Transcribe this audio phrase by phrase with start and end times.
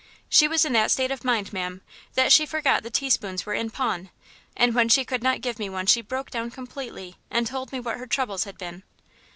[0.29, 1.81] She was in that state of mind, ma'am,
[2.15, 4.09] that she forgot the teaspoons were in pawn,
[4.57, 7.79] and when she could not give me one she broke down completely, and told me
[7.79, 8.81] what her troubles had been."